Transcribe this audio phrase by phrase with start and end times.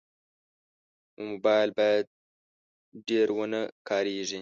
[1.27, 2.05] موبایل باید
[3.07, 4.39] ډېر ونه کارېږي.